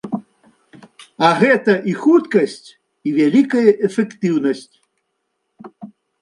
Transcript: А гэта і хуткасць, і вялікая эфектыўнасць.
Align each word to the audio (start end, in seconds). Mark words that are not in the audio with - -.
А 1.27 1.27
гэта 1.41 1.75
і 1.91 1.93
хуткасць, 2.05 2.55
і 3.11 3.13
вялікая 3.19 3.69
эфектыўнасць. 3.89 4.65